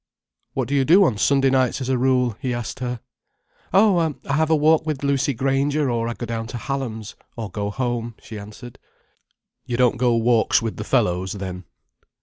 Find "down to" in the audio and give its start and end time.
6.25-6.57